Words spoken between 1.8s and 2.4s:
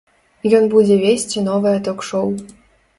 ток-шоў.